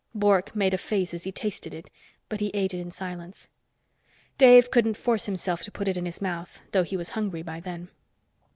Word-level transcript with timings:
Bork 0.15 0.55
made 0.55 0.73
a 0.73 0.79
face 0.79 1.13
as 1.13 1.25
he 1.25 1.31
tasted 1.31 1.75
it, 1.75 1.91
but 2.27 2.39
he 2.39 2.49
ate 2.55 2.73
it 2.73 2.79
in 2.79 2.89
silence. 2.89 3.51
Dave 4.39 4.71
couldn't 4.71 4.97
force 4.97 5.27
himself 5.27 5.61
to 5.61 5.71
put 5.71 5.87
it 5.87 5.95
in 5.95 6.07
his 6.07 6.19
mouth, 6.19 6.59
though 6.71 6.81
he 6.81 6.97
was 6.97 7.11
hungry 7.11 7.43
by 7.43 7.59
then. 7.59 7.87